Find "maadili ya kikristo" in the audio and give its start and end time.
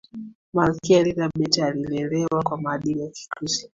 2.61-3.69